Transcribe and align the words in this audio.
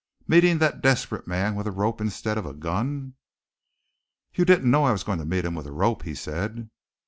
Meeting 0.27 0.57
that 0.57 0.81
desperate 0.81 1.27
man 1.27 1.53
with 1.53 1.67
a 1.67 1.71
rope 1.71 2.01
instead 2.01 2.35
of 2.35 2.43
a 2.43 2.55
gun!" 2.55 3.13
"You 4.33 4.45
didn't 4.45 4.71
know 4.71 4.85
I 4.85 4.93
was 4.93 5.03
going 5.03 5.19
to 5.19 5.25
meet 5.25 5.45
him 5.45 5.53
with 5.53 5.67
a 5.67 5.71
rope," 5.71 6.01
he 6.01 6.15
said. 6.15 6.71